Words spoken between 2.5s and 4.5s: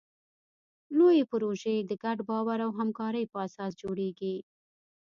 او همکارۍ په اساس جوړېږي.